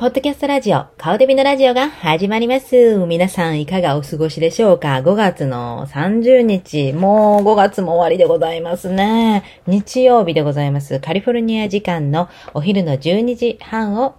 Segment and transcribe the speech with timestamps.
[0.00, 2.96] ポッドキャストラジオ、顔デビのラジオが始まります。
[3.06, 9.44] 皆さんいかがお過ごしでしょうか ?5 月の30日、もう5月も終わりでございますね。
[9.66, 11.00] 日曜日でございます。
[11.00, 14.14] カリフォルニア時間のお昼の12時半を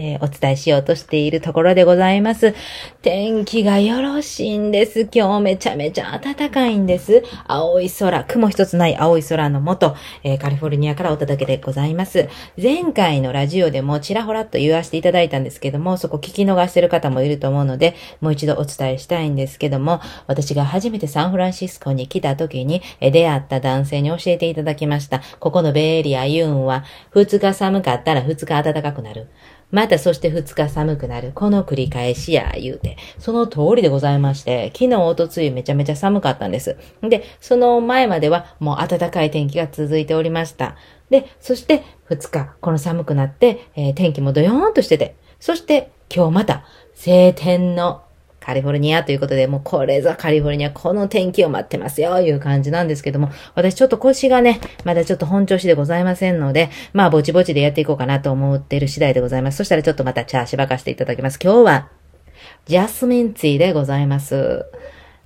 [0.00, 2.54] えー、お伝えしようとしているところでございます。
[3.02, 5.08] 天気がよろしいんです。
[5.12, 7.22] 今日めちゃめちゃ暖かいんです。
[7.46, 9.94] 青い空、雲一つない青い空のもと、
[10.24, 12.28] えー、カリフォルニアからお届けでございます。
[12.60, 25.20] 前回のラジオでもちらほらと言わせていただいたんですけども、そこ聞き逃してる方もいると思うので、もう一度お伝えしたいんですけども、私が初めてサンフランシスコに来た時に、え出会った男性に教えていただきました。
[25.40, 29.28] ここのベイエリアユーンは、2日寒かったら2日暖かくなる。
[29.70, 31.32] またそして2日寒くなる。
[31.34, 32.96] この繰り返しや、言うて。
[33.18, 36.76] その通りでございまして、昨日、おとついめちゃめちゃ寒かったんです。
[37.02, 40.76] で、その前まではもう暖かい天気が続いておりました。
[41.08, 48.02] で、そして2日、この寒くなって、えー、天気もドヨーンとしてて、そして今日また晴天の
[48.40, 59.58] カリフォルニアということで、もうこれぞカリフォルニア、この天気を待ってますよ、いう感じなんですけども、私ちょっと腰がね、まだちょっと本調子でございませんので、まあぼちぼちでやっていこうかなと思っている次第でございます。
[59.58, 61.38] そしたらちょっとまたチャーシばかしていただきます。
[61.42, 61.88] 今日は、
[62.66, 64.64] ジャスミンツィーでございます。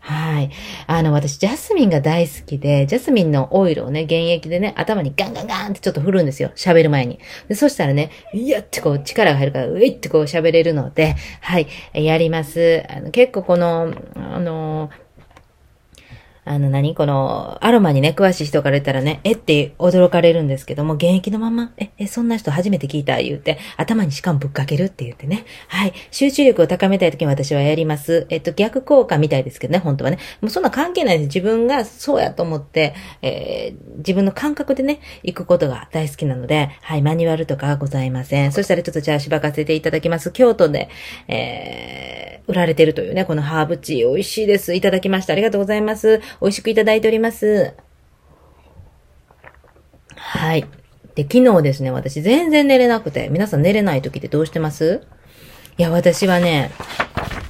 [0.06, 0.50] はい。
[0.86, 6.50] あの、私、ジャスミンが大好きで、ジャスミンのオイルをね、現役でね、頭にガンガンガンってちょっと振るんですよ。
[6.56, 7.18] 喋る前に。
[7.48, 12.82] でそしたらね、いやってこう力が入るから、ういってこう喋れるので、はい、やります。
[12.90, 14.90] あの結構この、あの、
[16.44, 16.94] あの何？
[16.94, 25.44] この、アロマにね、詳しい人から言ったらね、えって驚かれるんですけども、現役のまま、え、え、そんな人初めて聞いた言うて、頭にしかもぶっかけるって言ってね。
[25.68, 25.92] はい。
[26.10, 28.26] 集中力を高めたい時に私はやります。
[28.30, 30.18] えっと、逆効果みたいですけどね、本当はね。
[30.40, 31.26] もうそんな関係ないです。
[31.28, 38.52] 自分がそうやと思って、えー、自分の感覚でね、行くことが大好きなので、はい、マニュアルとかはございません。
[38.52, 40.30] そしたらちょっとじゃあしばかせていただきます。
[40.30, 40.88] 京都で、
[41.28, 44.74] えー、売られてるというね、このハーブチー美味しいです。
[44.74, 45.32] いただきました。
[45.32, 46.20] ありがとうございます。
[46.40, 47.74] 美味しくいただいております。
[50.16, 50.66] はい。
[51.14, 55.06] で、昨日ですね、私全然寝れなくて、皆さん寝れない時ってどうしてます？
[55.78, 56.70] いや、私はね、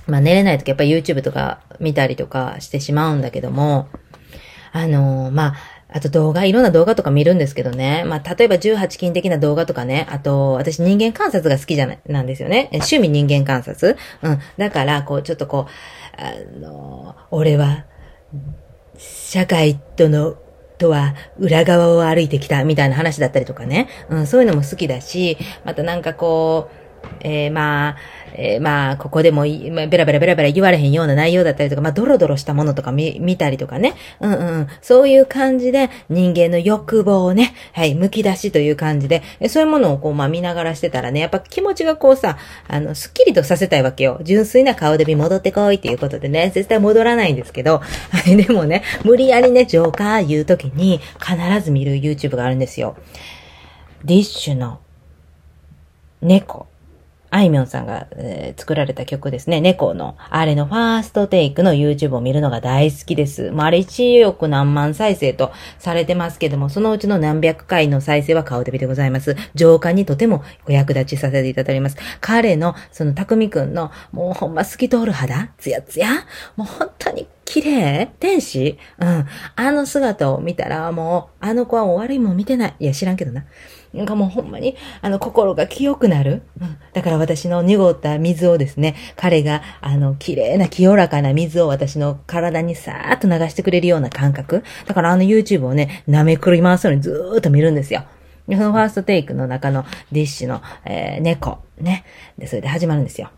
[0.07, 3.89] まあ寝れない時やっぱり YouTube とか見たりとかしてしまうんだけども、
[4.73, 5.55] あのー、まあ、
[5.89, 8.03] あと動画、いろんな動画とか見るんですけどね。
[8.05, 10.09] まあ、例えば18禁的な動画とかね。
[10.11, 12.69] あと、私人間観察が好きじゃない、なんですよね。
[12.73, 13.97] 趣味人間観察。
[14.23, 14.41] うん。
[14.59, 17.85] だから、こう、ちょっとこう、あの、俺は、
[19.05, 20.37] 社会との、
[20.77, 23.89] とは裏側を歩いてきたみたいな話だったりとかね。
[24.09, 26.84] うん、そういうのも好きだし、またなんかこう、
[27.21, 27.97] えー、まあ、
[28.37, 33.95] えー、まあ、ここでも、まあ、ベラベラベラベラ言われへんような内容だったりとか、まあ、ドロドロしたものとか見、見たりとかね。
[34.21, 34.69] うんうん。
[34.83, 44.19] そういう感じで、人間の欲望をね、はい、剥き出しという感じで、そういうものをこう、まあ、見ながらしてたらね、やっぱ気持ちがこうさ、あの、スッキリとさせたいわけよ。
[44.23, 52.97] 純粋な顔で見戻ってこいっていうことでね、絶対戻らないんですけど、はい、でもね、無理やりね、ジョーカー言うときに、必ず見る YouTube があるんですよ。
[54.05, 54.81] ディッシュの
[56.21, 56.67] 猫。
[57.35, 59.61] あいみょんさんが、えー、作られた曲ですね。
[59.61, 63.51] 猫の、あれのファーストテイクの YouTube を見るのが大好きです。
[63.51, 65.51] もうあれ1億何万再生と
[65.81, 69.35] されてますけども、そのうちの何百回の再生は顔デビでございます。
[69.57, 71.97] 浄化にとてもお役立ちさせていただきます。
[72.21, 75.49] 彼の、そのたくみくんの、もうほんま透き通る肌？
[75.59, 76.11] ツヤツヤ？
[76.55, 78.13] もう本当に綺麗？
[78.21, 78.79] 天使？
[79.01, 79.27] うん。
[79.57, 82.77] あの姿を見たら、もう、あの子は悪いも見てない。
[82.79, 83.45] いや、知らんけどな。
[83.95, 86.43] なんかもうほんまに、あの、心が清くなる。
[86.61, 86.77] うん。
[86.93, 94.65] だから私の濁った水をですね、彼が、あの、綺麗な清らかな水を私の体にさーっと流してくれるような感覚。
[94.87, 98.05] だからあの YouTube をね、舐めくり回すようにずーっと見るんですよ。
[98.47, 101.59] そのファーストテイクの中のディッシュの、えー、猫。
[101.79, 102.05] ね。
[102.37, 103.31] で、それで始まるんですよ。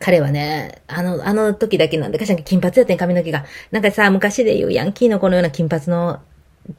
[0.00, 3.44] 彼はね、あの、あの時だけなんで、かしら金髪やってん髪の毛が。
[3.70, 6.20] なんかさ、昔で言うヤンキーの子のような金髪の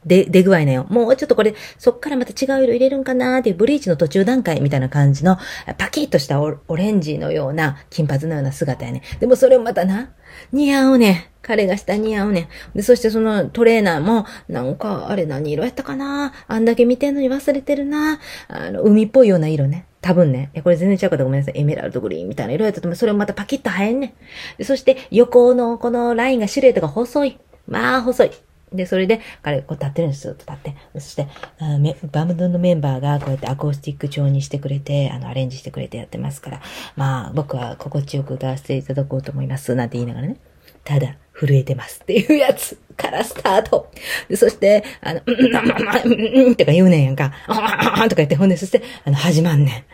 [0.04, 0.86] で、出具合なよ。
[0.88, 5.38] もうちょっとこれ、そっからまた違う色入れるんかなーっていうブリーチの途中段階みたいな感じの、
[5.78, 9.02] パキッとしたオレンジのような、金髪のような姿やね。
[9.20, 10.10] でもそれをまたな、
[10.52, 11.30] 似合うね。
[11.42, 12.48] 彼がした似合うね。
[12.74, 16.32] で、そしてそのトレーナーも、なんか、あれ何色やったかな？
[16.46, 19.86] あんだけ見てんのに忘れてるなあの、海っぽいような色ね。
[20.00, 20.50] 多分ね。
[20.62, 21.60] これ全然違うからごめんなさい。
[21.60, 22.96] エメラルドグリーンみたいな色やったと思う。
[22.96, 24.14] それもまたパキッと生えんね。
[24.62, 27.38] そして横のこのラインがシルエットが細い。
[27.66, 28.30] まあ、細い。
[28.74, 30.74] で、それで、彼、こう立ってるんですよ、立って。
[30.94, 31.28] そして、
[31.58, 31.78] あ
[32.10, 36.60] バムドのメンバーがこうやってアコースティック調にしてくれて、あの、アレンジしてくれてやってますから、
[36.96, 40.36] まあ、僕は心地よく歌わせていただこうと思います、なんて言いながらね。
[40.84, 43.90] ただ、震えてますっていうやつ からスタート。
[44.28, 47.32] で、そして、あの、うん、うん、うん、うんとか言うねんやんか。
[47.46, 49.84] あとか言って、ほんで、そして、あの、始まんね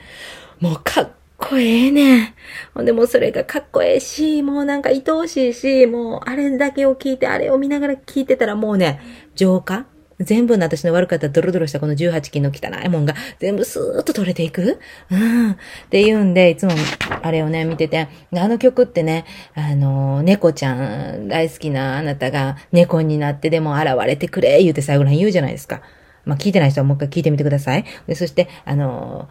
[0.60, 0.64] ん。
[0.64, 2.35] もう、かっこええねん。
[2.75, 9.00] ほんでもうそれがかっこええし、もうなんか愛おしいし、もうあれだけを聞いて、あれを見ながら聞いてたらもうね、
[9.37, 9.87] 浄化？
[10.20, 14.81] 全部の私の悪かったドロドロしたこの18金の汚いもんが全部スーッと取れていく？
[15.12, 15.52] うん。
[15.52, 15.56] っ
[15.90, 16.73] て言うんで、いつも
[17.23, 19.25] あれをね、見てて、あの曲ってね、
[19.55, 25.82] あの、猫ちゃん大好きなあなたが猫になってでも現れてくれ、言うて最後らへん言うじゃないですか。
[26.25, 27.85] まあ、聞いてない人はもう一回聞いてみてください。
[28.08, 29.29] で、そして、あの、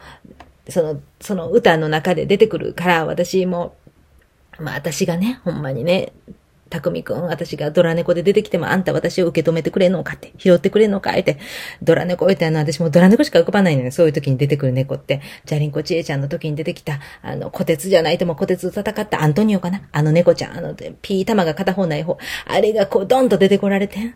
[0.70, 3.76] その、その歌の中で出てくるから、私も、
[4.60, 6.14] まあ私がね、ほんまにね、
[6.70, 11.38] たくみくん、私がドラ猫で出てきてもあんた私を受け止めてくれんのかって、拾ってくれんのかって、
[11.82, 13.92] ドラ猫みたいな私もドラ猫しか浮かばないのよ。
[13.92, 15.22] そういう時に出てくる猫って。
[15.46, 22.18] ジャリンコちえちゃんの時に出てきた、あの、小鉄じゃないとも小鉄戦ったアントニオかなあの猫ちゃん、あの、ピー玉が片方ない方。
[22.46, 24.16] あれがこうドンと出てこられてん。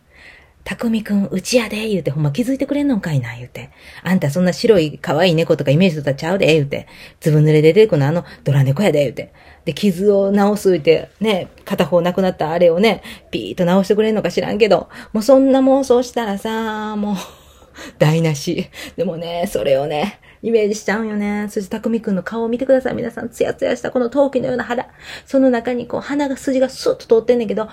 [0.63, 3.71] たくみくん、うちやで、言うて、ほんま気づいてくれんのかいな、言うて。
[4.03, 6.87] あんたそんな白い可愛い猫とかイメージとたちゃうで、言うて。
[7.19, 9.33] ずぶ濡れで出てくのあのドラ猫やで、言うて。
[9.65, 17.15] で、傷を治す言うて、ね、片方なくなったあれをね、ピーと直してくれんのか知らんけど、もうそんな妄想したらさ、もう、
[17.97, 18.69] 台無し。
[18.95, 21.47] でもね、それをね、イメージしちゃうよね。
[21.49, 22.95] そして、たくみくんの顔を見てください。
[22.95, 24.87] 皆さん、ツヤツヤしたこの陶器のような肌。
[25.25, 27.67] その中にこう、鼻が筋がスッと通ってんねんけど、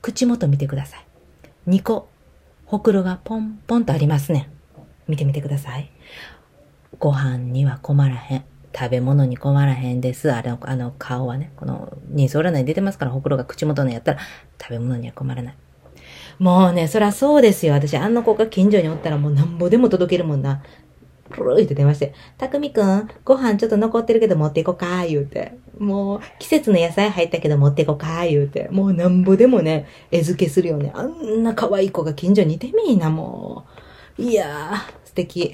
[0.00, 1.11] 口元見てください。
[1.68, 2.08] 2個、
[2.66, 4.50] ほくろがポンポンとありますね。
[5.06, 5.90] 見てみてください。
[6.98, 8.44] ご飯には困らへん。
[8.74, 10.32] 食べ物に困らへんです。
[10.32, 14.20] あれ、あの顔はね、この人相占い出てますから、ほくろが口元のやったら
[14.60, 15.56] 食べ物には困らない。
[16.38, 17.74] もうね、そらそうですよ。
[17.74, 20.62] 私、あの子が近所におったらもうなんぼでも届けるもんな。
[21.32, 25.52] プルーって出まして、たくみくん、ご飯ちょっと残ってるけど持っていこうか、言うて。
[25.78, 28.68] もう、季節の野菜入ったけど持っていこうか、言うて。
[28.70, 30.92] もうなんぼでもね、餌付けするよね。
[30.94, 33.64] あんな可愛い子が近所にいてみいな、も
[34.18, 34.22] う。
[34.22, 35.52] いやー、素敵。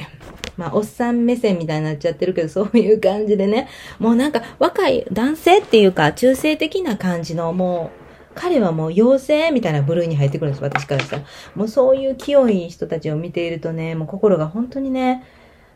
[0.57, 3.69] まあ、おっさん目線みたいになっちゃってるけど、そういう感じでね。
[3.99, 11.23] もうなんか、若い男性っていうか、中性的な感じの、もう、彼はもう妖精みたいな部類に入ってくるんです、私からしたら。
[11.57, 15.25] もうそういう清い人たちを見ているとね、もう心が本当にね、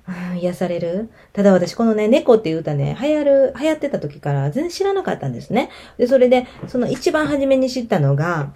[0.40, 1.10] 癒される。
[1.32, 5.70] ただ私このね、猫っていう歌ね、流行る、流行ってた時から全然知らなかったんですね。
[5.99, 8.52] で、それで、その一番初めに知ったのが、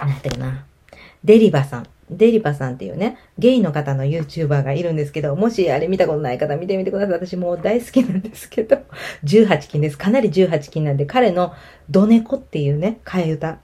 [0.00, 0.64] なんていうかな、
[1.24, 1.86] デリバさん。
[2.08, 7.12] デリバさんっていうね、ゲイの方の YouTuber がいるんですけど、もしあれ見たことない方見てみてください。
[7.14, 8.78] 私もう大好きなんですけど、
[9.24, 9.98] 18金です。
[9.98, 11.52] かなり18金なんで、彼の
[11.90, 13.58] ドネコっていうね、替え歌。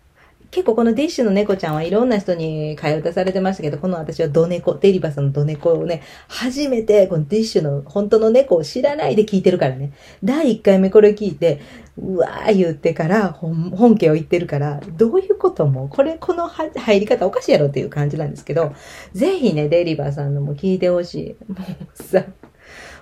[0.52, 9.94] 結構このディッシュの猫ちゃんはいろんな人に替え歌されてましたけど、この私はドネコ、デリバさんのドネコをね、初めてこのディッシュの本当の猫を知らないで聞いてるからね。
[10.22, 11.60] 第1回目これ聞いて、
[11.96, 18.74] うわー言ってから本家を言ってるから、どういうことも、これ、この入り方おかしいやろっていう感じなんですけど、
[19.14, 21.52] ぜひね、デリバーさんのも聞いてほしい。
[21.52, 21.56] も
[21.98, 22.26] うさ、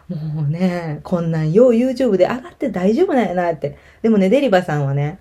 [0.09, 3.77] もうね、こんなんよう YouTube で上がって大丈夫なんやなって。
[4.03, 5.19] でもね、デリバーさんはね、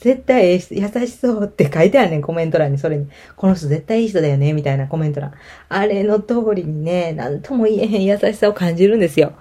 [0.00, 2.78] 絶対優しそうって書いてあるね、コメント欄に。
[2.78, 3.06] それに。
[3.36, 5.32] この人絶対いい人だよね、みたいなコメント欄。
[5.68, 9.34] あれの通りにね、なんとも言えへん優しさを感じるんですよ。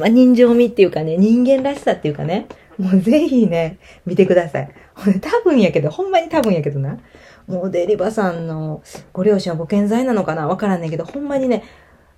[0.00, 2.46] まあ、人情味っていうかね、人間らしさっていうかね。
[2.76, 4.70] もうぜひね、見てください。
[5.20, 6.98] 多分やけど、ほんまに多分やけどな。
[7.46, 8.82] もうデリバさんの
[9.12, 10.46] ご両親はご健在なのかな？
[10.46, 11.62] わからんねんけど、ほんまにね、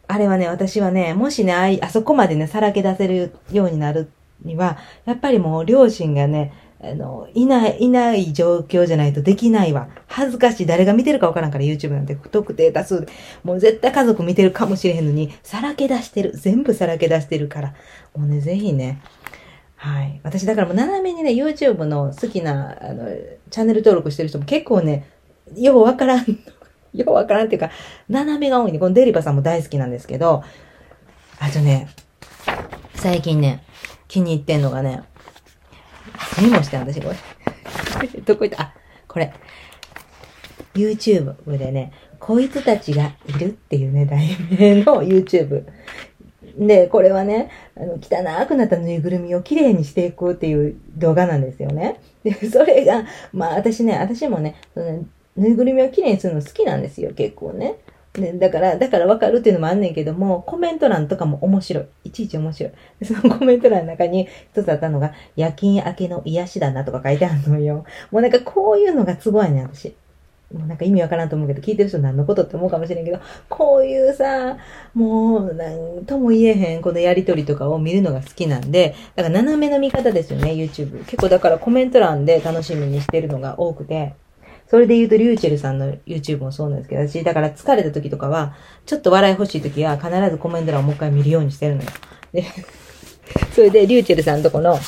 [0.08, 4.10] あれはね、私はね、もしね、ああそこまでね、さらけ出せるようになる
[4.44, 6.52] には、やっぱりもう両親がね、
[6.82, 9.88] あの、いない、いない状況じゃないとできないわ。
[10.08, 10.66] 恥ずかしい。
[10.66, 13.12] 誰が見てるかわからんから YouTube なんて不特定多数で。
[13.44, 16.32] もう絶対家族見てるかもしれへんのに、さらけ出してる。
[16.36, 17.74] 全部さらけ出してるから。
[18.16, 19.00] もうね、ぜひね。
[19.76, 20.20] はい。
[20.24, 23.08] 私だからもう斜めにね、YouTube の好きな、あの、
[23.50, 25.08] チャンネル登録してる人も結構ね、
[25.56, 26.26] ようわからん。
[26.94, 27.70] ようわからんっていうか、
[28.08, 28.80] 斜めが多いね。
[28.80, 30.42] このデリバさんも大好きなんですけど、
[31.38, 31.88] あとね、
[32.94, 33.62] 最近ね、
[34.08, 35.02] 気に入ってんのがね、
[36.40, 38.08] メモして私これ？
[38.24, 38.62] どこ行った？
[38.62, 38.74] あ、
[39.06, 39.32] これ。
[40.74, 45.64] YouTube でね、こいつたちがいるっていうね、題名の YouTube。
[46.58, 52.00] で、これはね、あの、汚くなったぬいぐるみをきれいにしていくっていう動画なんですよね。
[52.24, 55.04] で、それが、まあ私ね、私もね、その
[55.36, 57.74] ぬいぐるみをきれいにするの好きなんですよ、結構ね。
[58.14, 61.84] ね、だから、だからわかるっていうのもあんねんけども、コメント欄とかも面白い。
[62.04, 63.04] いちいち面白い。
[63.06, 67.86] そのコメント欄の中に一つあったのが、夜勤明けの癒しだなとか書いてあるのよ。
[68.10, 69.94] もうなんかこういうのがすごいねん、私。
[70.52, 74.58] もうなんか意味わからんと思うけど、聞いてる人何のことって思うかもしれんけど、こういうさ、
[74.92, 81.04] もう、なんとも言えへん、このやりとりとかを見るのが好きなんで、だから斜めの見方ですよね、YouTube。
[81.04, 84.14] 結構だからコメント欄で楽しみにしてるのが多くて、
[84.72, 91.90] それで言うと、リューチェルさんの YouTube もそうなんですけど、私、だから疲れた時とかは、ちょっと笑い欲しい時は、必ずコメント欄をもう一回見るようにしてるのよ。
[92.32, 92.46] で、
[93.54, 94.78] それで、リューチェルさんとこの、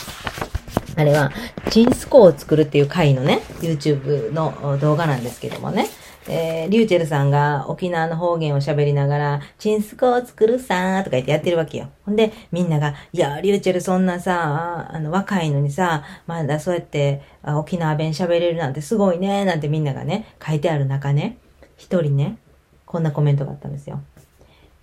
[0.97, 1.31] あれは、
[1.69, 5.87] チンスコを作るっていう回のね、YouTube の動画なんですけどもね。
[6.28, 11.90] えー、リューチェルさんが沖縄の方言を喋りながら、チンスコを作るさーとか言ってやってるわけよ。
[12.04, 21.38] ほんで、みんなが、いや、リューチェルそんなさ、あの、若いのにさ、まだそうやって沖縄弁喋れるなんてすごいね、なんてみんながね、書いてある中ね、
[21.76, 22.38] 一人ね、
[22.87, 24.00] こんなコメントがあったんですよ。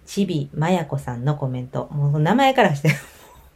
[0.05, 1.87] ちびまやこさんのコメント。
[1.91, 2.89] もう名前からして、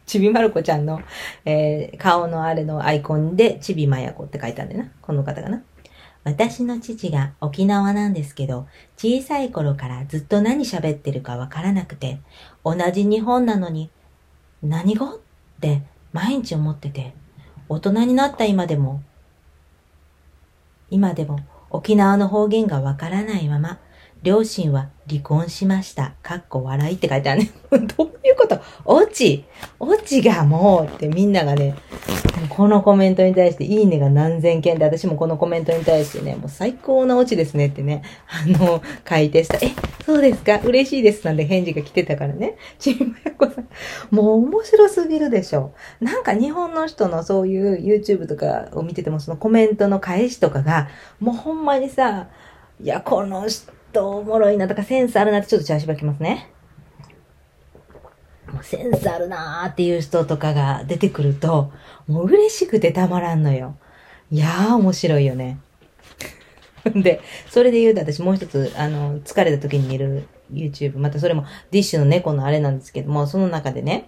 [0.06, 1.00] ちびまる子ちゃんの、
[1.44, 4.90] えー、顔のあれのアイコンで、ちびまやこって書いたんだよな。
[5.02, 5.62] この方がな。
[6.26, 8.66] 私の父が沖縄なんですけど、
[8.96, 12.18] 小さい頃からずっと何喋ってるかわからなくて、
[12.64, 13.90] 同じ日本なのに、
[14.60, 15.18] 何語っ
[15.60, 17.14] て毎日思ってて、
[17.68, 19.04] 大人になった今でも、
[20.90, 21.38] 今でも
[21.70, 23.78] 沖縄の方言がわからないまま、
[24.24, 26.14] 両親は離婚しました。
[26.24, 27.52] かっこ笑いって書いてあるね。
[27.96, 28.58] どういうこと？
[28.84, 29.44] オチ？
[29.78, 31.76] オチがもうってみんながね、
[32.48, 39.56] このコメントに対していいねが何千件で、私もこのコメントに対してね、もう最高なオチですねってね、あの、書いてした。
[39.56, 39.70] え、
[40.04, 40.60] そうですか？
[40.64, 42.56] 嬉しいですなんで返事が来てたからね。
[42.78, 43.68] ちんまやこさん、
[44.10, 45.74] もう面白すぎるでしょ。
[46.00, 50.88] なんか日本の人のそういう YouTube とかを見ててもそのコメントの返しとかが、
[51.20, 52.28] もうほんまにさ、
[52.80, 56.50] いや、この人、おもろいなとかセンスあるなってちょっとチャーシュバきますね。
[58.56, 61.72] もうセンスあるなーっていう人とかが出てくると、
[62.08, 63.76] もう嬉しくてたまらんのよ。
[64.30, 65.58] いやー面白いよね。
[66.94, 67.20] で、
[67.50, 74.06] それで言うと私もう一つ、あの、疲れた時に見る YouTube、またそれもディッシュの猫のあれなんですけども、その中でね、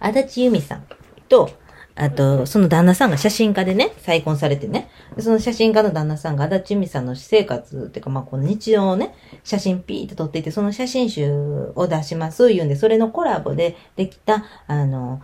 [0.00, 0.86] 足立由美さん
[1.28, 1.50] と、
[2.00, 4.88] あと、その旦那さんが写真家でね、再婚されてね、
[5.18, 15.20] その写真家の旦那さんが足立由美さんの私生活っていうか、まあ、この日常をね、写真ピーって撮っていて、その写真集を出します言うんで、それのコラボでできた、あの、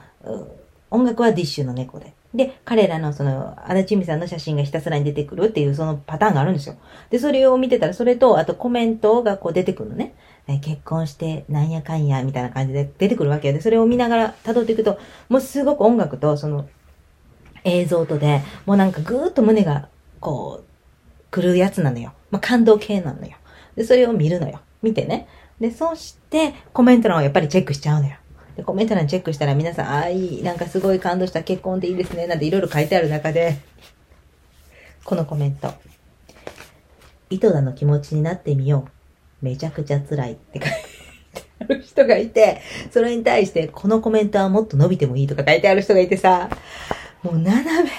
[0.91, 2.13] 音楽はディッシュの猫で。
[2.35, 6.75] で、彼らのその、足立由美さんの写真がひたすらに出てくるっていうそのパターンがあるんですよ。
[7.11, 10.17] で、それを見てたら、それと、あとコメントがこう出てくるのね。
[10.47, 14.99] え結婚してなんやかんやみたいな感じで出てくるわけで、それを見ながら辿っていくと、
[15.29, 16.69] もうすごく音楽とその
[17.65, 19.89] 映像とで、もうなんかぐーっと胸が
[20.21, 20.65] こう、
[21.31, 22.13] 来るやつなのよ。
[22.31, 23.33] まあ、感動系なのよ。
[23.75, 24.61] で、それを見るのよ。
[24.83, 25.27] 見てね。
[25.61, 28.17] で、そしてコメント欄をやっぱりチェックしちゃうのよ。
[28.57, 33.57] で、コメント欄チェックしたら皆さん、ああ、いい、なんかすごい感動した結婚でいいですね、なんていろいろ書いてある中で、
[35.05, 35.75] このコメント。
[37.31, 38.94] 井戸田の気持ちになってみよう。
[39.45, 40.75] めちゃくちゃ辛いって書いて
[41.61, 46.49] ある人がいて、それに対して、このコメントはもっと伸びてもいいとか書いてある人がいてさ、
[47.23, 47.91] もう斜め。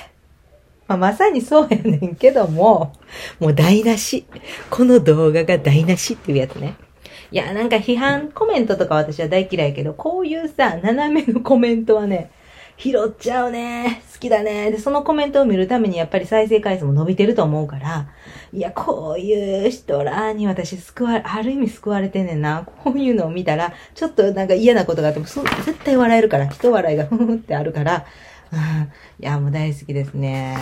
[0.87, 2.93] まあ、まさにそうやねんけども、
[3.39, 4.25] もう台無し。
[4.69, 6.75] この動画が台無しっていうやつね。
[7.31, 12.31] いや、なんか批判コメントとか私は大嫌いけど、こういうさ、斜めのコメントはね、
[12.77, 14.01] 拾っちゃうね。
[14.13, 14.71] 好きだね。
[14.71, 18.09] で、そのコメントを見るためにやっぱり再生回数も伸びてると思うから、
[18.51, 22.67] いや、こういう人らに私救われ、ある意味救われてんねんな。
[22.83, 28.05] こういうのを見たら、ちょっとなんか嫌なことがあっても、絶対笑えるから、人笑いがふふってあるから、
[29.19, 30.57] いや、もう大好きですね。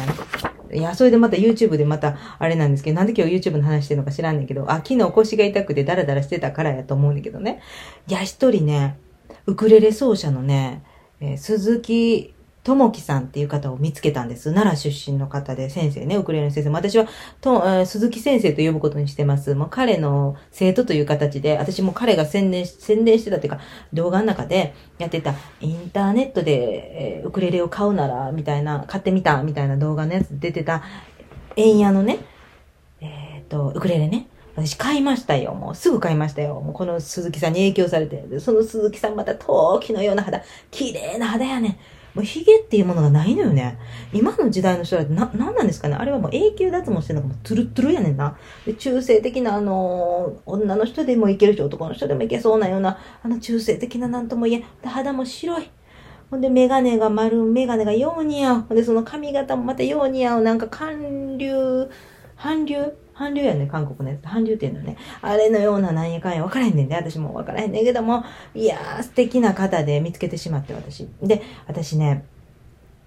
[0.72, 7.62] いや、それでまた YouTube でまた、あれなんですけど、なんで今日 YouTube の話してるのか知らんねんけど、あ、昨日腰が痛くてダラダラしてたからやと思うんだけどね。
[8.08, 8.98] いや、一人ね、
[9.46, 10.84] ウクレレ奏者のね、
[11.24, 14.54] えー、鈴木智樹さんっていう方を見つけたんです。
[14.54, 16.76] 奈良出身の方で先生ね、ウクレレの先生も。
[16.76, 17.08] 私は
[17.42, 19.56] と、えー、鈴木先生と呼ぶことにしてます。
[19.56, 23.60] もう彼の生徒という形で、私も彼が宣伝し、宣伝してたっていうか、
[23.94, 30.84] 動画の中でやってた、インターネットで、えー、ウクレレを買うなら、みたいな、買ってみた、みたいな動画のやつ出てた、
[31.56, 32.20] 円屋のね、
[33.02, 34.28] えっ、と、ウクレレね。
[34.56, 35.54] 私買いましたよ。
[35.56, 36.62] もうすぐ買いましたよ。
[36.62, 38.40] もうこの鈴木さんに影響されて。
[38.40, 40.42] その鈴木さんまた陶器のような肌。
[40.70, 41.72] 綺麗な肌やねん。
[42.14, 43.80] もう髭っていうものがないのよね。
[44.14, 48.38] 今の時代の人らってな、なんなんですかねあれはもう永久脱毛してるのがもうトゥルトゥルやねんな。
[48.66, 54.90] で中性的なあのー、女の人でもいけるし、男の人でもいけそうなような、あの中性的ななんとも言えん。
[54.90, 55.72] 肌も白い。
[56.30, 58.62] ほんで、メガネが丸、メガネがよう似合う。
[58.62, 60.42] ほんで、その髪型もまたよう似合う。
[60.44, 61.90] なんか、韓流、
[62.38, 64.22] 韓流韓流やね、韓国のやつ。
[64.24, 64.98] 韓流っていうのはね。
[65.22, 71.08] あれのようななんやかんや分からへんねんで、私も分からへんねんけども、いやー、素敵な方で見つけてしまって、私。
[71.22, 72.26] で、私ね、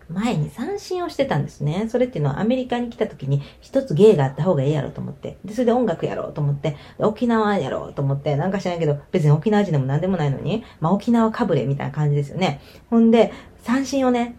[0.09, 1.89] 前に三振をしてたんですね。
[1.91, 5.37] それっていうのはアメリカに来た時に一つ芸があった方がいいやろうと思って。
[5.45, 12.63] で、それで音楽やろうと思って、沖縄やろうと思って、なんか知らんけど、別に沖縄人でも何でもないのに、まあ沖縄かぶれみたいな感じですよね。
[12.89, 13.33] ほんで、
[13.65, 14.37] 三振をね、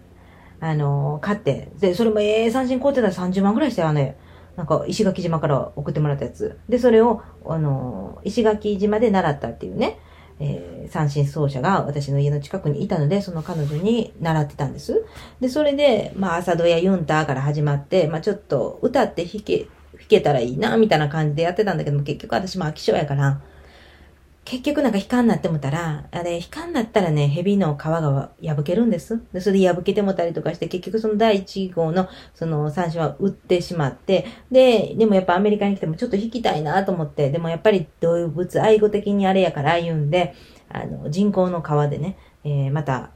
[0.60, 4.17] あのー、買って、で、それもええ三振買ってたら30万ぐらいしたよね。
[4.58, 6.60] なんか石垣島から送ってもらったやつ。
[6.68, 10.00] で、それを、あの、石垣島で習ったっていうね、
[10.40, 15.06] えー、三振奏者が私の家の近くにいたので、その彼女に習ってたんです。
[15.40, 23.42] で、それで、まあ、朝ドヤユンターから始まって、まあ、ちょっと歌って弾け、弾けたらいいな、みたいな感じでやってたんだけども、結局私も飽き性やから、
[24.50, 29.22] 結局なんか悲観になってもたら、あれ、悲観になったらね、蛇の皮が破けるんです。
[29.34, 40.34] で、それで破けてもたりとかして、結局その第1号のその三種は売ってしまって、で、でもやっぱアメリカに来てもちょっと引きたいなと思って、でもやっぱり動物愛護的にあれやから言うんで、
[40.70, 43.10] あの、人工の皮でね、えー、また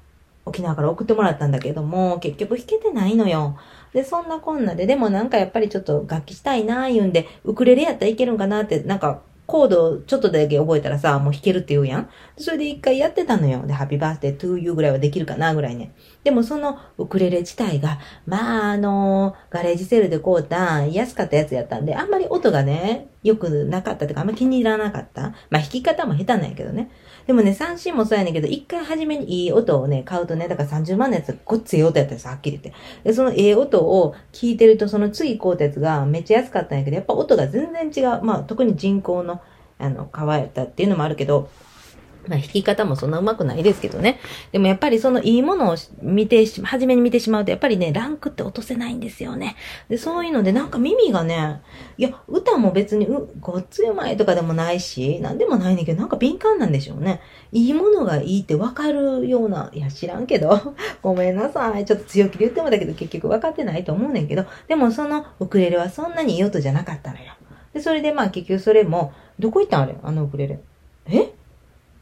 [0.44, 3.58] 沖縄から送ってもらったんだけども、結局弾けてないのよ。
[3.94, 12.10] で、そんなこんなで、でもなんかやっぱりちょっと楽器したいな言うんで、ウクレレやったらいけるんかなって、なんかコードちょっとだけ覚えたらさ、もう弾けるって言うやん。
[12.38, 13.68] それで一回やってたのよ。
[13.68, 15.94] で、ハッピーバースデートゥーユーぐらいはできるかなぐらいね。
[16.24, 25.34] でもそのウクレレ自体が、まああの、ガレージセールで買うた安かったやつやったんで、あんまり音がね、良くなかったとか、あんま気に入らなかった。
[25.50, 26.92] まあ弾き方も下手なんやけどね。
[27.26, 32.80] でもね、三振もそうやねんけど、一回初めにいい音をね、買うとね、だから30万のやつがごっつい音やったんですはっきり言って。
[33.04, 38.22] で、そのええ音を聞いてると、その次買うたやつがめっちゃ安かったんやけど、やっぱ音が全然違う。
[38.24, 39.42] まあ特に人工の
[39.82, 41.50] あの、乾いたっていうのもあるけど、
[42.28, 44.20] まあ、弾き方もそんな上手くないですけどね。
[44.52, 49.56] でもやっぱりそのいいものを見てし、初めに見てしまうと、やっぱりね、ランクって落とせないんですよね。
[49.90, 51.62] で、そういうのでなんか耳がね、
[51.98, 57.22] いや、歌も別にう、ごっつうまいとかでもないし、なんでもないねんけど、なんか敏感なんでしょうね。
[57.52, 61.86] いいものがいいってわかるような、いや、知らんけど、 ごめんなさい。
[61.86, 67.34] ちょっと強気で言ってもだけど、結局分かってないと思うねんけど、でもそのウクレレはそんなにいい音じゃなかったのよ。
[67.74, 69.96] で、それでまあ結局それも、どこ行ったんあれ？
[70.04, 70.60] あのウクレレ。
[71.08, 71.34] え？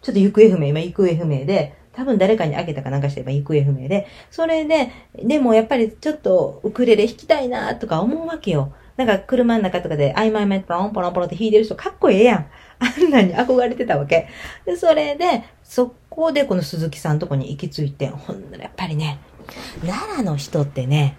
[0.01, 8.73] ちょっと行方不明、今行方不明で、多分誰かにあげたかなんかしてば行方不明で、それで、でもやっぱりちょっとウクレレ弾きたいなとか思うわけよ。
[8.95, 12.47] なんか車の中とかで、あいまいまいポロンポロンポロンって弾いてる人かっこええやん。
[12.79, 14.27] あんなに憧れてたわけ。
[14.65, 19.19] で、それで、そこでこの鈴木さんとこに行き着いて、ほんならやっぱりね、
[19.85, 21.17] 奈良の人ってね、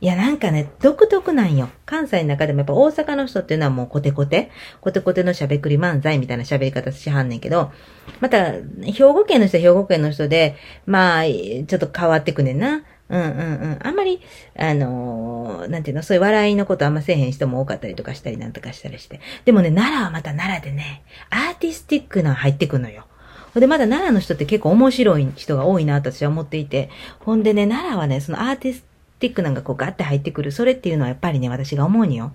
[0.00, 1.70] いや、なんかね、独特なんよ。
[1.86, 4.50] 関西の中でもやっぱ大阪の人っていうのはもうコテコテ、
[4.82, 7.72] コテコテのしゃべくり漫才みたいな喋り方しはんねんけど、
[8.20, 12.84] また、兵庫県の人は兵庫県の人で、まあ、ちょっと変わってくねんな。
[13.08, 13.32] うんうんう
[13.76, 13.78] ん。
[13.82, 14.20] あんまり、
[14.58, 19.20] あのー、なんていうの、そういう笑いのことあんませえへん人も多かったりとかしたりなんとかしたりして。
[19.44, 23.06] でもね、奈良はまた奈良でね、アーティスティックな入ってくのよ。
[23.54, 26.90] ほんで、まだ奈良の人って結構面白い人が多いな私は思っていて。
[27.20, 28.84] ほんでね、奈良はね、そのアーティス
[29.18, 30.52] ティックなんかこうガッて入ってくる。
[30.52, 32.34] それっていうのはやっぱりね、私が思うによ。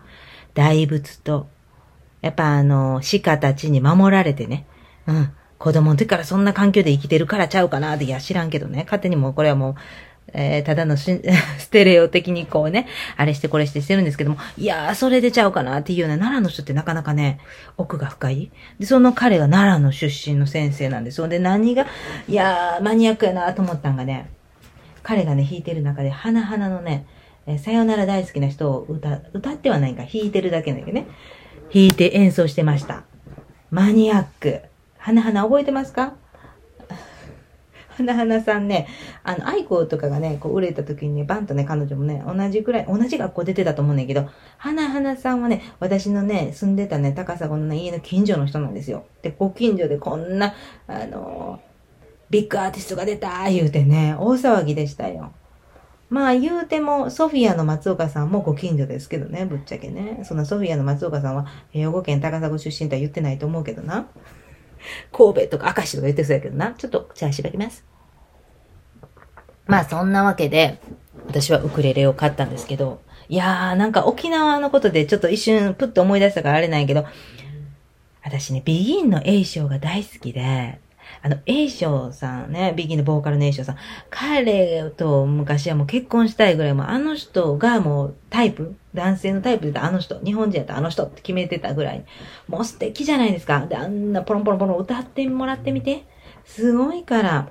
[0.53, 1.47] 大仏と、
[2.21, 4.65] やっぱあの、鹿たちに守られてね。
[5.07, 5.31] うん。
[5.57, 8.83] 子供の時からそんな環境で生きてるからちゃうかなって、いや知らんけどね。
[8.85, 9.75] 勝手にもうこれはもう、
[10.33, 17.39] えー、ただの ステレオ的にこうね、あれしてこれしてしてるんですけども、いやー、それでちゃうかなっていうような奈良の人ってなかなかね、
[17.77, 18.51] 奥が深い。
[18.79, 21.27] で、その彼が奈良の出身の先生なんですよ。
[21.27, 21.85] で、何が、
[22.27, 24.29] いやー、マニアックやなと思ったんがね、
[25.03, 27.05] 彼がね、弾いてる中で、花々のね、
[27.47, 31.07] えー、さよなら大好きな人を歌、歌ってはないか、弾いてるだけだけどね、
[31.73, 33.03] 弾いて演奏してました。
[33.69, 34.61] マニアック。
[34.97, 36.13] 花々覚えてますか？
[37.97, 38.87] 花々さんね、
[39.23, 49.05] あの、愛子とかがね、こう売れた時にね、バンとね、彼女もね、同じくらい、同じ学校出てたと思うねんけど、花々さんはね、私のね、住んでたね、高砂のね、家の近所の人なんですよ。
[49.21, 50.53] で、ご近所でこんな、
[50.87, 51.70] あのー
[52.31, 55.33] ビッグアーティストが出た言うてね、大騒ぎでしたよ。
[56.09, 60.21] まあ言うても、ソフィアの松岡さんもご近所ですけどね、ぶっちゃけね。
[60.23, 64.07] そのソフィアの松岡さんは、兵庫県高砂出身とは言ってないと思うけどな。
[65.11, 66.71] 神戸とか明石とか言ってそうやけどな。
[66.71, 67.85] ちょっと、じゃあ縛ります。
[69.67, 70.79] まあそんなわけで、
[71.27, 77.05] 私はウクレレを買ったんですけど、いやーなんか沖縄のことでちょっと一瞬プッと思い出したからあれないけど、
[78.23, 80.79] 私ね、ビギンの A 賞が大好きで、
[81.21, 83.77] あの、A 賞さんね、ビギンのボーカルの A 賞さん。
[84.09, 92.05] 彼と昔はもう結婚したいぐらいもうあの人がもうタイプ、男性のタイプであの人、日本人やったらあの人って決めてたぐらい。
[92.47, 93.65] もう素敵じゃないですか。
[93.67, 96.05] で、あんなポロンポロンポロン歌ってもらってみて。
[96.45, 97.49] すごいから。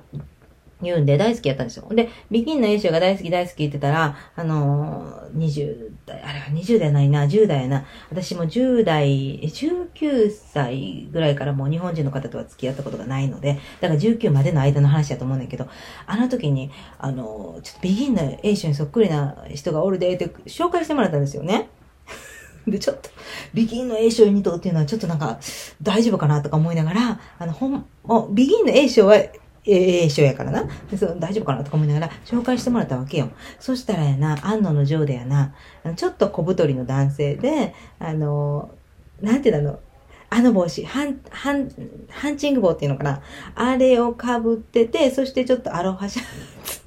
[0.81, 1.87] 言うんで大好きやったんですよ。
[1.89, 7.85] で、ビギンの演習が大好き大好き言ってたら、あのー、20代、あれは20代ないな、10代やな。
[8.09, 15.67] 私も10代、19歳ぐらいからもう日本人の方とは付き合ったことがないので、だから19までの間の話だと思うんだけど、
[16.05, 21.69] あの時に、あのー、ちょっとビギンの演習にそっくりな人がおるでって紹介してもらったんですよね。
[22.67, 23.09] で、ちょっと、
[23.53, 25.39] ビギンの A 賞2等っていうのはちょっとなんか、
[25.81, 27.85] 大丈夫かなとか思いながら、あの、ほん、
[28.35, 29.15] ビギンの A 賞は
[29.65, 30.67] ええ書やからな。
[30.97, 33.29] そう、大丈夫かなとか思いながら紹介してもらったわけよ。
[33.59, 35.53] そしたらやな、安野の城でやな、
[35.95, 38.71] ちょっと小太りの男性で、あの、
[39.21, 39.79] なんていうの、
[40.33, 41.69] あの帽子、ハン、ハン、
[42.09, 43.21] ハンチング帽っていうのかな
[43.53, 46.23] あれを被ってて、そしてちょっとアロハシャ
[46.63, 46.81] ツ、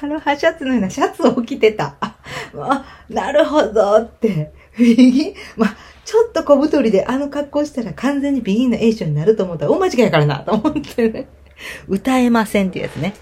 [0.02, 1.96] アロハシャツのようなシャツを着てた。
[2.00, 4.52] あ、なるほどって。
[4.76, 5.76] 右、まあ、
[6.12, 11.26] ちょっと小太りであの格好したら完全にビギンのエーションになると思ったら大間違いやからなと思ってね。
[11.88, 13.14] 歌えませんっていうやつね。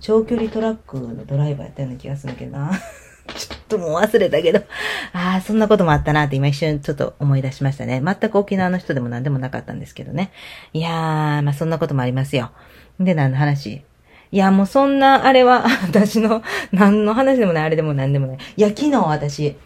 [0.00, 2.72] 長距離トラックのドライバーやったような気がするけどな。
[3.36, 4.64] ちょっともう忘れたけど、
[5.12, 8.02] ああ、そんなこともあったなって今一瞬ちょっと思い出しましたね。
[8.04, 10.32] 全く沖縄の人でも何でもなかったんですけどね。
[10.72, 12.50] いやー、まあそんなこともありますよ。
[12.98, 13.84] で、何の話？
[14.32, 16.42] いや、もうそんな、あれは、 私の、
[16.72, 18.38] 何の話でもない、あれでも何でもない。
[18.56, 19.56] いや、昨日私、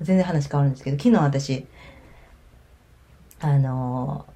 [0.00, 1.66] 全然話変わるんですけど、昨日私、
[3.46, 4.26] あの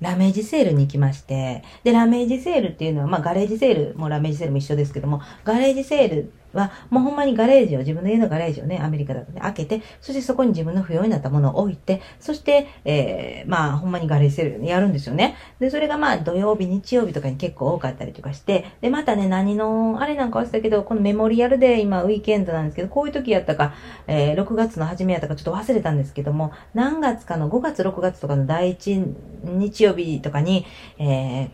[0.00, 15.36] ラメージセールに行きまして、で、ラメージセールっていうのは、まあ、ガレージセールもラメージセールも一緒ですけども、ガレージセールは、もうほんまにガレージを、自分の家のガレージをね、アメリカだとね、開けて、そしてそこに自分の不要になったものを置いて、そして、えー、まあ、ほんまにガレージセールやるんですよね。
[15.58, 23.74] で、それがまあ、土曜日、日曜日とかに結構多かったりとかして、で、またね、何の、あれなんか忘れたけど、このメモリアルで今、ウィーケンドなんですけど、こういう時やったか、
[24.06, 29.02] えー、6月の初めやったかちょっと忘れたんですけども、何月かの5月、6月とかの第一
[29.44, 30.66] 日曜日とかに、
[30.98, 31.50] えー、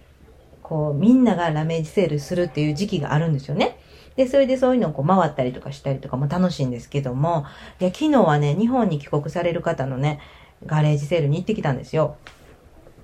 [0.63, 3.77] こう、みんながラメージセールするっていう時期があるんですよね。
[4.17, 7.47] で、それでそういうのをこう回ったりとかしたりとかも楽しいんですけども、
[7.79, 10.21] で、昨日はね、日本に帰国される方のね、
[10.67, 12.17] ガレージセールに行ってきたんですよ。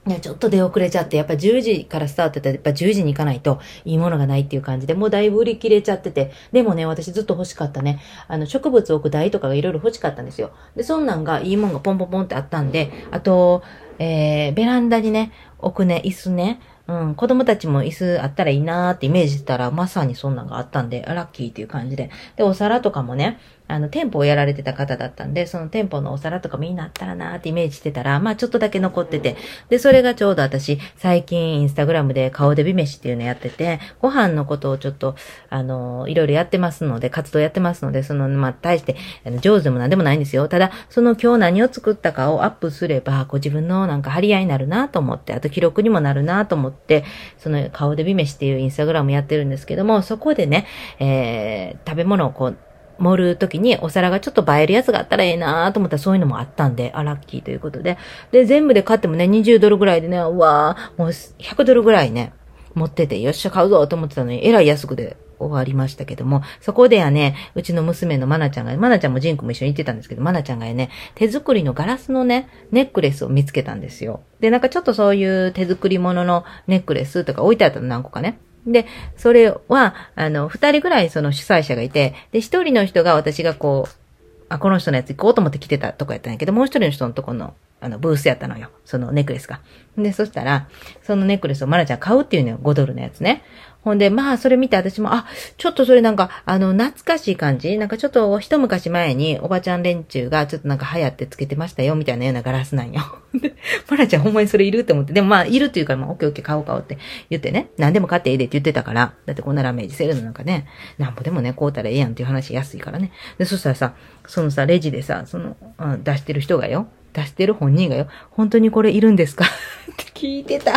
[0.06, 10.52] ね、ちょっと出遅れちゃって、やっぱ10時からスタートってやっぱ10時に行かないといいものがないっていう感じで、もうだいぶ売り切れちゃってて、でもね、私ずっと欲しかったね、あの、植物置く台とかがいろいろ欲しかったんですよ。
[10.76, 13.64] で、そんなんがいいもんがポンポンポンってあったんで、あと、
[13.98, 22.10] えー、ベランダにね、置くね、椅子ね、うん、子供たちも椅子あったらいいなーってイメージしたら、まさにそんなんがあったんで、ラッキーっていう感じで。
[22.36, 29.36] で、お皿とかもね、あの、店舗をやられてた方だったんで、その店舗のお皿とかみんなあったらなーってイメージしてたら、まあちょっとだけ残ってて、
[29.68, 35.16] で、それがちょうど私、最近インスタグラムで顔で美飯っていうのやってて、ご飯のことをちょっと、
[35.50, 38.96] あの、いろいろやってますので、活動やってますので、その、まあ、対して、
[39.40, 40.48] 上手でもなんでもないんですよ。
[40.48, 47.04] ただ、その今日何を作ったかをアップすれば、こう自分のなんか張り合いになるなと思って、あと記録にもなるなと思って、
[47.38, 50.66] その顔で美飯っていうインスタグラムやってるんですけども、そこでね、
[50.98, 52.56] えー、食べ物をこう、
[52.98, 57.98] 盛るときにお皿がちょっと映えるやつがあったらええなと思ったらそういうのもあったんで、あ、ラッキーということで。
[58.32, 62.32] で、全部で買ってもね、20ドルぐらいでね、うわー、もう100ドルぐらいね、
[62.74, 74.22] 持ってて、よっしゃ買うぞと思ってたのに、えらい安くで終わりましたけども、そこでやね、うちの娘のマナちゃんが、マナちゃんもジンクも一緒に行ってたんですけど、マナちゃんがね、手作りのガラスのね、ネックレスを見つけたんですよ。
[74.40, 78.38] で、なんかちょっとそういう手作り物のネックレスとか置いてあったの何個かね。
[78.66, 84.06] で、それは、あの、二人ぐらいその主催者がいて、で、一人の人が私がこう、
[84.48, 88.70] あ、この人のやつ行こうと思って来てたとこやったんやけど、もう一人の人のとこの、あの、ブースやったのよ。
[88.84, 89.60] そのネックレスが。
[89.96, 90.68] で、そしたら、
[91.02, 92.58] そのネックレスをマラちゃん買うっていうのよ。
[92.62, 93.42] 5ドルのやつね。
[93.86, 95.26] ほんで、まあ、それ見て私も、あ、
[95.58, 97.78] ちょっとそれなんか、あの、懐かしい感じ？
[97.78, 103.00] なんかちょっと一昔前におばちゃん連中がちょっとなんか流行ってつけてましたよ、みたいなようなガラスなんよ。
[103.32, 103.54] で、
[103.88, 106.98] マラちゃんほんまにそれいるって思って、でもまあ、いるっていうから、まあ、オッケーオッケー買おう買おうって
[107.30, 110.66] 言ってね、何でも買ってええでって言ってたから、だってこんなラメージセールのなんかね、
[110.98, 113.12] なんぼでもね、買うたらええやんっていう話安いからね。
[113.38, 113.94] で、そしたらさ、
[114.26, 119.44] そのさ、レジでさ、その、うん、出してる人がよ、出してる本人がよ、本当にこれいるんですか？
[119.90, 120.72] って聞いてた。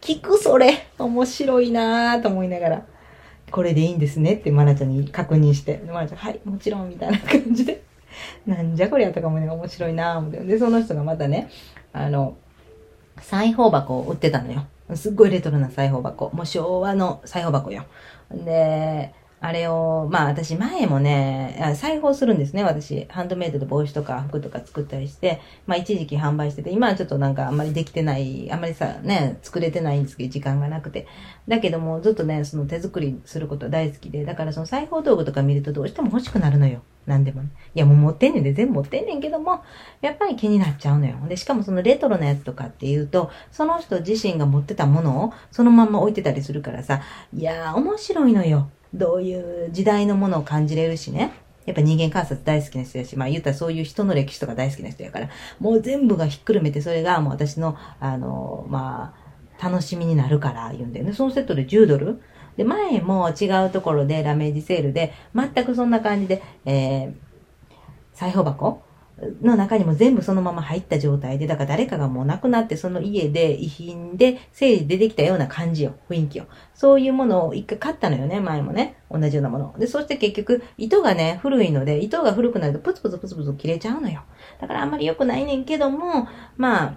[0.00, 0.86] 聞くそれ。
[0.98, 2.82] 面白いなぁと思いながら。
[3.50, 4.34] これでいいんですね？
[4.34, 7.82] ってマナちゃんに確認して、マナちゃん、はい、もちろん、みたいな感じで、
[8.46, 10.38] なんじゃこりゃとかもね、面白いなぁ思って。
[10.40, 11.48] で、その人がまたね、
[11.92, 12.36] あの、
[13.20, 14.66] 裁縫箱を売ってたのよ。
[14.94, 16.30] すっごいレトロな裁縫箱。
[16.34, 17.84] もう昭和の裁縫箱よ。
[18.30, 23.06] で、あれを、まあ私前もね、裁縫するんですね、私。
[23.08, 31.06] ハンドメイドで帽子とか服とか作ったりして、まあ一時期販売してて、今はちょっとなんかあんまりできてない、あんまりさ、ね、作れてないんですけど、時間がなくて。
[31.46, 36.82] だけども、ずっとね、その手作りすること大好きで、だからその裁縫道具とか見るとどうしても欲しくなるのよ。
[37.06, 37.48] なんでもね。
[37.74, 39.62] いやもう持ってんねんで、全部持ってんねんけども、
[40.02, 41.16] やっぱり気になっちゃうのよ。
[41.26, 47.00] で、しかもそのレトロなやつとかっていうと、その人自身が持ってたものをそのまま置いてたりするからさ、
[47.32, 48.68] いやー面白いのよ。
[48.94, 51.32] どういう時代のものを感じれるしね。
[51.66, 55.28] やっぱ人間観察大好きな人だし、まあ言ったらそういう人の歴史とか大好きな人やから、
[55.60, 59.14] もう全部がひっくるめてそれがもう私の、あの、ま
[59.60, 61.12] あ、楽しみになるから言うんだよね。
[61.12, 62.22] そのセットで10ドル
[62.56, 67.12] で、前も違うところでラメージセールで、全くそんな感じで、えー、
[68.14, 68.82] 裁縫箱
[69.42, 76.46] の中にも全部そのまま入った状態で、だから誰かがもう亡くなってその家で遺品で整理出てきたような感じよ、雰囲気よ。
[76.74, 78.96] そういうものを一回買ったのよね、前もね。
[79.10, 79.74] 同じようなもの。
[79.78, 84.22] で、そして結局、糸がね、古いので、糸が古くなるとプツプツプツプツ切れちゃうのよ。
[84.60, 86.94] だからあんまり良くないねんけども、まあ、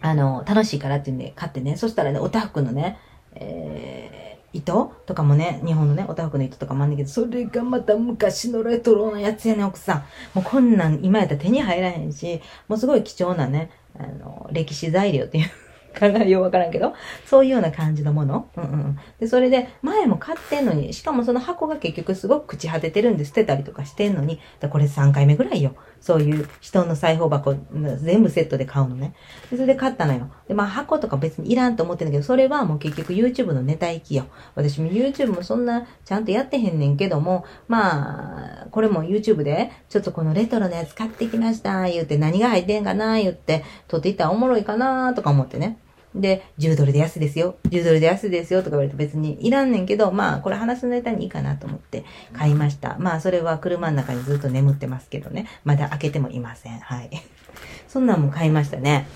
[0.00, 2.98] あの、楽しいからっていうんで買ってね、そしたらね、おたふくのね、
[3.34, 9.98] えー、糸とかもね、日本のね、おたふくの糸とかもあんねんけど、それがまた昔のレトロなやつやね、奥さん。
[10.34, 15.48] もうこんなん今やったら手に入らへんし、もうすごい貴重なね、あの、歴史材料っていう
[15.98, 16.94] 考えようわからんけど、
[17.26, 18.48] そういうような感じのもの。
[18.56, 18.98] うんうん。
[19.20, 25.74] で、それで、前も買ってんのに、しかもその箱が結局すごく朽ち果ててるんで捨てたりとかしてんのに、だこれ3回目ぐらいよ。
[26.00, 27.54] そういう人の裁縫箱、
[28.02, 29.14] 全部セットで買うのね。
[29.50, 30.30] それで買ったのよ。
[30.48, 34.26] で、まあ箱とか別にいらんと思ってんだけど、それはもう結局 YouTube のネタ行きよ。
[34.54, 45.78] 私も YouTube もそんなちゃんとやってへんねんけども、まあ、これも YouTube で、ちょっとこのレトロなやつ買ってきました、言って何が入ってんかな、言って、撮っていったらおもろいかな、とか思ってね。
[46.14, 47.56] で、10ドルで安いですよ。
[47.68, 52.96] 10ドルで安いですよとか言われて別にいらんねんけど、まあ、これ話すネタにいいかなと思って買いました。
[52.98, 55.46] まあ、それは車の中にずっと眠ってますけどね。
[55.64, 56.78] まだ開けてもいません。
[56.80, 57.10] はい。
[57.88, 59.06] そんなんも買いましたね。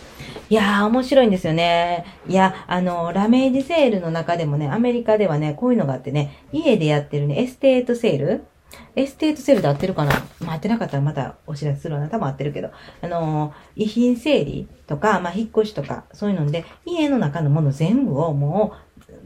[0.49, 2.05] いやー、面白いんですよね。
[2.29, 8.45] いや、あの、 rummage sale の中でもね、アメリカではね、こういうのがあってね、家でやってるね、 estate sale
[8.97, 10.13] estate sale で合ってるかな？
[10.41, 12.09] まあ、合ってなかったらまたお知らせするわな。
[12.09, 12.71] 多分合ってるけど。
[13.03, 18.75] あのー、遺品整理とか、まあ、引っ越しとか、そういうので、家の中のもの全部をも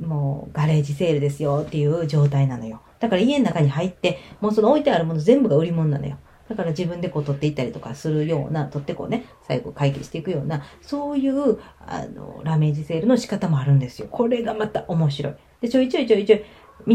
[0.00, 2.80] う、もう、ガレージセールですよっていう状態なのよ。
[3.00, 6.18] だから家の中に入って、もうその置いてあるもの全部が売り物なのよ。
[6.48, 14.08] だから自分でこう取っていったりとかするような、取ってこうね、最後会計していくような、そういう、あの、ラメージセールの仕方もあるんですよ。
[14.10, 15.34] これがまた面白い。
[15.60, 16.44] で、ちょいちょいちょいちょい、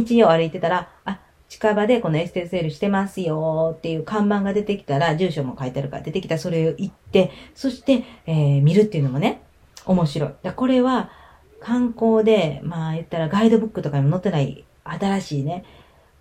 [0.04, 1.20] 道を歩いてたら、あ、
[1.54, 9.44] 近場でこのエステセールしてますよっていう看板が出てきたら、住所も書いてあるから出てきたらそれを言って、そして、えー、見るっていうのもね、
[9.86, 10.30] 面白い。
[10.42, 11.12] だこれは
[11.60, 15.64] 観光で、まあ言ったらガイドブックとかにも載ってない新しいね、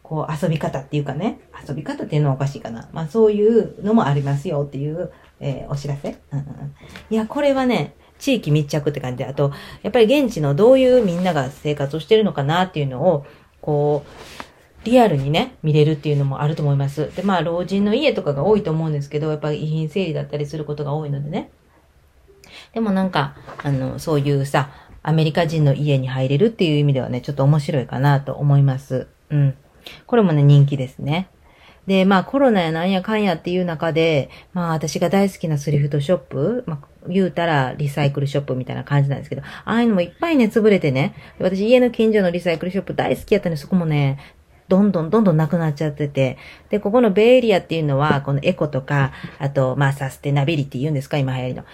[0.03, 2.90] こう遊び方っていうかね、遊び方っていうのはおかしいかな。
[2.92, 6.75] まあそういうのもありますよっていう、えー、お知らせ、うん。
[7.09, 9.51] いや、これはね、地域密着って感じで、あと、
[9.83, 13.25] やっぱり現地のどういうみんなが生活をしてるのかなっていうのを、
[13.62, 14.52] こう、
[14.85, 17.14] リアルにね、見れるっていうのもあると思います。
[17.14, 21.51] で、まあ、老人の家とかが多いと思うんですけど、やっぱり遺品整理だったりすることが多いのでね。
[22.75, 24.71] でもなんか、あの、そういうさ、
[25.03, 29.07] アメリカ人の家に入れるっていう意味ではね、ちょっと面白いかなと思います。
[29.31, 29.55] うん。
[30.07, 31.29] これもね、人気ですね。
[31.87, 44.18] で、まあコロナやなんやかんやっていう中で、まあ私が大好きなスリフトショップ、まあ言うたらリサイクルショップみたいな感じなんですけど、ああいうのもいっぱいね、潰れてね、私家の近所のリサイクルショップ大好きやったんで、そこもね、
[44.72, 46.38] どんどんどんどんなくなっちゃってて、
[46.70, 51.18] で、ここのベイエリアっていうのは、このエコとか、あと、まあ、サステナビリティ言うんですか？
[51.18, 51.64] 今流行りの。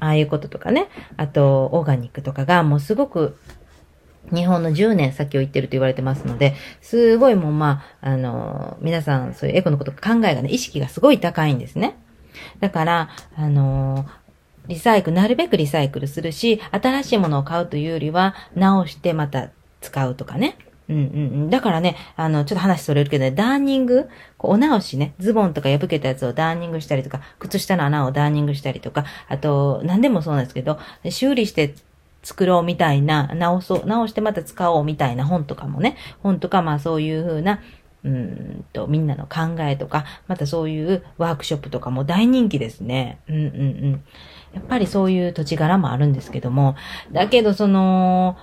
[0.00, 0.88] ああいうこととかね。
[1.16, 3.36] あと、オーガニックとかが、もうすごく、
[4.34, 11.96] 日本の10年先を言ってると言われてますので、すごいもうまあ、あの、皆さんそういうエコのこと考えがね、意識がすごい高いんですね。
[12.58, 14.06] だから、あの、
[14.66, 20.56] リサイクル、なるべくリサイクルするし、新しいものを買うというよりは、直してまた使うとかね。
[20.88, 21.06] うんうんう
[21.46, 21.50] ん。
[21.50, 31.74] だからね、あの、ちょっと話それるけどね、ダーニング、こうお直しね、ズボンとか破けたやつをダーニングしたりとか、靴下の穴をダーニングしたりとか、あと、何でもそうなんですけど、修理して
[32.22, 37.60] 作ろうみたいな、直そう、直してまた使おうみたいな本とかもね、本とかまあそういう風な、
[38.04, 43.20] うんと、みんなの考えとか、またそういうワークショップとかも大人気ですね。
[43.28, 44.04] うんうんうん。
[44.52, 46.76] やっぱりそういう土地柄もあるんですけども、
[47.12, 48.36] だけどその、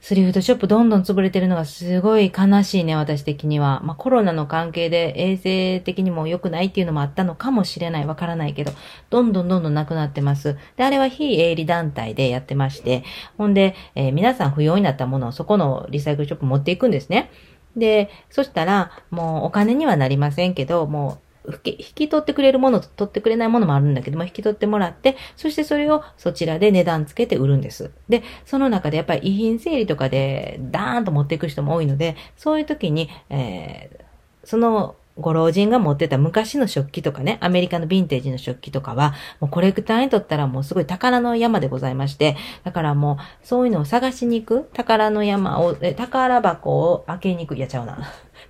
[0.00, 3.80] スリフードショップどんどん潰れてるのがすごい悲しいね、私的には。
[3.84, 8.06] まあコロナの関係で衛生的にも良くないっていうのもあったのかもしれない。
[8.06, 8.72] わからないけど、
[9.10, 10.56] どんどんどんどんなくなってます。
[10.76, 13.04] で、あれは非営利団体でやってまして、
[13.36, 17.30] ほんで、えー、皆さん不要になったものをそこのリサイクルショップ持っていくんですね。
[17.76, 21.29] で、そしたら、もうお金にはなりませんけど、もう
[21.64, 27.90] 引き取ってくれるものと取ってくれないものもあるんだけども、引き取ってもらって、そしてそれをそちらで値段つけて売るんです。
[28.08, 47.98] で、その中でやっぱり遺品整理とかでダーンと持っていく人も多いので、そういう時に、えー、そのご老人が持ってた昔の食器とかね、アメリカのヴィンテージの食器とかは、もうコレクターにとったらもうすごい宝の山でございまして、だからもうそういうのを探しに行く、宝の山を、え宝箱を開けに行く、いやちゃうな。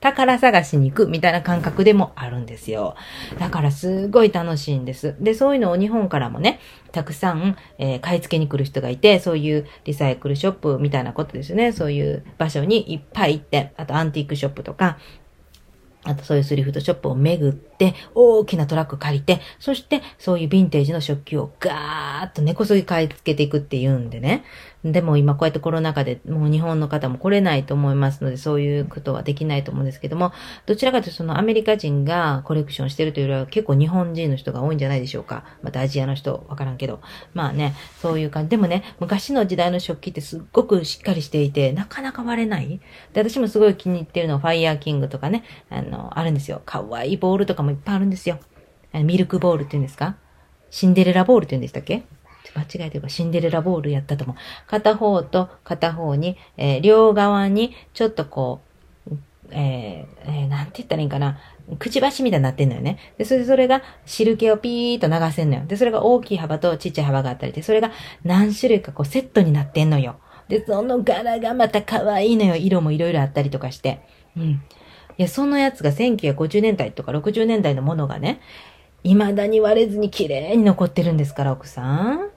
[0.00, 2.96] 宝探しに行くみたいな感覚でもあるんですよ。
[3.38, 5.14] だからすごい楽しいんです。
[5.20, 6.58] で、そういうのを日本からもね、
[6.92, 11.72] たくさん、えー、買い付けに来る人がいて、そういうリサイクルショップみたいなことですね。
[11.72, 14.98] そういう場所にいっぱい行って、あとアンティークショップとか、
[16.02, 24.44] あとそういうスリフトショップを巡って、大きなトラック借りて、そしてそういうヴィンテージの食器をガーッと根こそぎ買い付けていくっていうんでね。
[24.82, 30.32] でも今こうやってコロナ禍でもう日本の方も来れないと思いますので、そういうことはできないと思うんですけども、
[30.64, 35.44] どちらかというとそのアメリカ人がコレクションしてるというよりは結構日本人の人が多いんじゃないでしょうか。
[35.62, 37.00] またアジアの人、わからんけど。
[37.34, 38.50] まあね、そういう感じ。
[38.50, 42.80] でもね、昔の時代の食器ってすっごくしっかりしていて、なかなか割れない。
[43.12, 46.62] で、私もすごい気に入ってるのはファイヤーキングとかね、あの、あるんですよ。
[46.64, 48.38] かわいいボールとかもいっぱいあるんですよ。
[48.92, 50.16] ミルクボールって言うんですか？
[50.70, 52.04] シンデレラボールって言うんでしたっけ？
[52.54, 54.36] 間違えてるか、シンデレラボールやったと思う。
[54.66, 58.70] 片方と片方に、えー、両側に、ちょっとこう、
[59.50, 61.38] えー、えー、なんて言ったらいいんかな。
[61.78, 62.98] くちばしみたいになってんのよね。
[63.18, 65.64] で、それでそれが汁気をピーっと流せんのよ。
[65.66, 67.92] で、それが大きい幅とちっちゃい幅があったりで、それが
[68.24, 70.16] 何種類かこうセットになってんのよ。
[70.48, 72.56] で、その柄がまた可愛いのよ。
[72.56, 74.00] 色もいろいろあったりとかして。
[74.36, 74.42] うん。
[74.42, 74.60] い
[75.16, 78.40] や、そのやつが1950年代とか60年代のものがね、
[79.04, 82.30] 未だに割れずに綺麗に残ってるんですから、奥さん。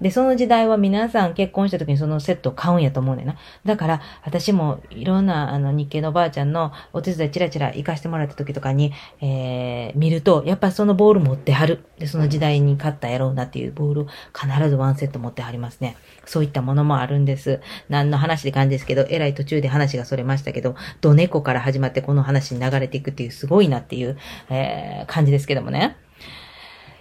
[0.00, 3.36] で、その時代は皆さん結婚した時にそのセットを買うんやと思うねんな。
[3.64, 11.84] だから、私もいろんな、あの、日系のおばあちゃんのお手伝いチラチラ行かしてもらった時とかに、えー、見ると、やっぱそのボール持ってはる。
[11.98, 15.96] で、その時代に買ったやろうなっていうボールを必ずワンセット持ってはりますね。
[16.24, 17.60] そういったものもあるんです。
[17.88, 24.16] 何の話で感じですけど、えらい途中で話がそれましたけど、ドネコから始まってこの話に流れていくっていうすごいなっていう、
[24.50, 25.96] えー、感じですけどもね。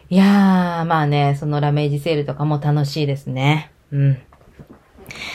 [0.09, 3.71] いやー、まあね、そのラメージセールとかも楽しいですね。
[3.91, 4.17] うん。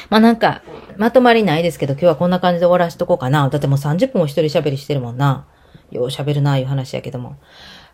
[0.09, 0.63] まあなんか、
[0.97, 3.49] まとまりないですけど、今日はこんな感じで終わらしとこうかな。
[3.49, 5.47] だってもう30分を一人喋りしてるもんな。
[5.91, 7.37] よう喋るな、いう話やけども。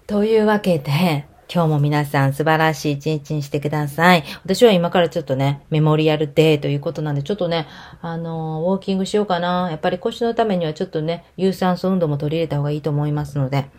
[0.07, 4.25] というわけで、今日も皆さん素晴らしい一日にしてください。
[4.45, 7.67] 私は今からちょっとね、メモリアルデーということなんで、ちょっとね、
[8.03, 9.69] あのー、ウォーキングしようかな。
[9.71, 13.71] やっぱり腰のためにはちょっとね、有酸素運動も取り入れた方がいいと思いますので、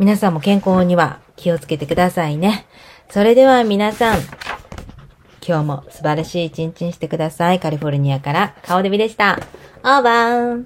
[0.00, 2.64] 皆さんも健康には気をつけてくださいね。
[3.10, 4.20] それでは皆さん、
[5.46, 7.60] 今日も素晴らしい一日にしてください。
[7.60, 9.38] カリフォルニアから顔デビでした。
[9.84, 10.64] オーバー